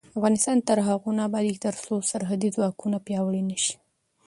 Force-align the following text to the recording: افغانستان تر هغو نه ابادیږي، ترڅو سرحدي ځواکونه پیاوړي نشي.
افغانستان 0.17 0.57
تر 0.67 0.77
هغو 0.87 1.09
نه 1.17 1.21
ابادیږي، 1.29 1.63
ترڅو 1.65 1.93
سرحدي 2.11 2.49
ځواکونه 2.55 2.97
پیاوړي 3.05 3.41
نشي. 3.49 3.75